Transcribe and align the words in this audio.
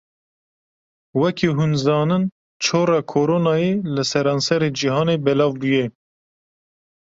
Wekî 1.21 1.49
hûn 1.57 1.71
zanin 1.85 2.23
çora 2.63 2.99
Koronayê 3.11 3.73
li 3.95 4.03
serenserê 4.11 4.69
cihanê 4.79 5.17
belav 5.25 5.51
bûye. 5.61 5.85